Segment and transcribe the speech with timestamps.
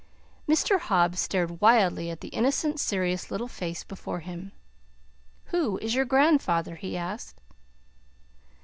[0.49, 0.79] Mr.
[0.79, 4.51] Hobbs stared wildly at the innocent, serious little face before him.
[5.53, 7.39] "Who is your grandfather?" he asked.